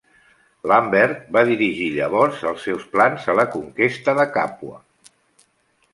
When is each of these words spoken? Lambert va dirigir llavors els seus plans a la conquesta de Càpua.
Lambert 0.69 1.27
va 1.35 1.43
dirigir 1.49 1.91
llavors 1.97 2.41
els 2.53 2.65
seus 2.69 2.89
plans 2.97 3.31
a 3.35 3.39
la 3.41 3.47
conquesta 3.57 4.17
de 4.21 4.27
Càpua. 4.39 4.85